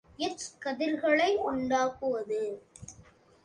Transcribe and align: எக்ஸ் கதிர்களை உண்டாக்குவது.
எக்ஸ் 0.17 0.47
கதிர்களை 0.59 1.29
உண்டாக்குவது. 1.43 2.41